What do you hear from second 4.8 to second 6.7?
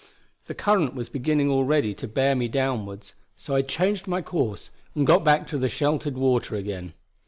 and got back to the sheltered water